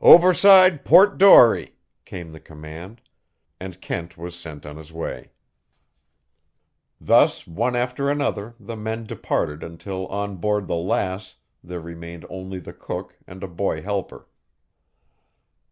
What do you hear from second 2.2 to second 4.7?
the command, and Kent was sent